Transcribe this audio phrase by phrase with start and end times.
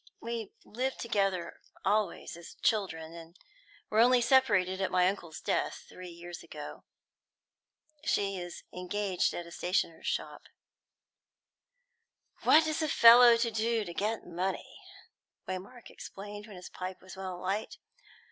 [0.19, 3.37] "We lived together always as children, and
[3.87, 6.85] were only separated at my uncle's death, three years ago.
[8.03, 10.45] She is engaged at a stationer's shop."
[12.41, 14.79] "What is a fellow to do to get money?"
[15.47, 17.77] Waymark exclaimed, when his pipe was well alight.